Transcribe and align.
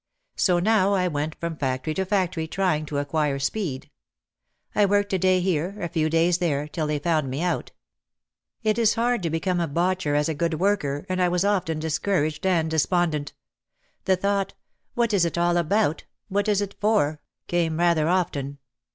So 0.35 0.57
now 0.57 0.93
I 0.95 1.07
went 1.07 1.35
from 1.39 1.55
factory 1.55 1.93
to 1.93 2.05
factory 2.05 2.47
trying 2.47 2.87
to 2.87 2.97
acquire 2.97 3.37
speed. 3.37 3.91
I 4.73 4.83
worked 4.83 5.13
a 5.13 5.19
day 5.19 5.41
here, 5.41 5.79
a 5.79 5.87
few 5.87 6.09
days 6.09 6.39
there, 6.39 6.67
till 6.67 6.87
they 6.87 6.97
found 6.97 7.29
me 7.29 7.43
out. 7.43 7.71
It 8.63 8.79
is 8.79 8.89
as 8.89 8.93
hard 8.95 9.21
to 9.21 9.29
become 9.29 9.59
a 9.59 9.67
botcher 9.67 10.15
as 10.15 10.27
a 10.27 10.33
good 10.33 10.55
worker 10.55 11.05
and 11.07 11.21
I 11.21 11.29
was 11.29 11.45
often 11.45 11.77
discouraged 11.77 12.47
and 12.47 12.67
despondent. 12.71 13.33
The 14.05 14.15
thought, 14.15 14.55
"What 14.95 15.13
is 15.13 15.23
it 15.23 15.37
all 15.37 15.55
about— 15.55 16.05
what 16.29 16.47
is 16.47 16.61
it 16.61 16.75
for?" 16.81 17.21
came 17.45 17.77
rather 17.77 18.09
often. 18.09 18.57